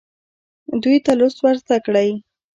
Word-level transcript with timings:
دوی 0.83 0.97
ته 1.05 1.11
لوست 1.19 1.37
ورزده 1.41 1.77
کړئ. 1.85 2.09